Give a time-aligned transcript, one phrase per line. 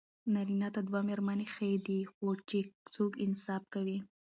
[0.33, 2.59] نارېنه ته دوه ميرمني ښې دي، خو چې
[2.93, 3.97] څوک انصاف کوي